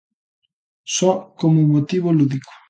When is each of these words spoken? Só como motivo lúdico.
Só 0.95 1.11
como 1.39 1.69
motivo 1.73 2.15
lúdico. 2.17 2.51